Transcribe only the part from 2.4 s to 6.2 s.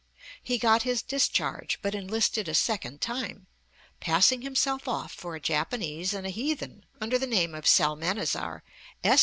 a second time, 'passing himself off for a Japanese